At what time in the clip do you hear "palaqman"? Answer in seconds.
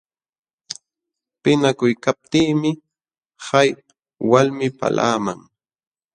4.79-5.39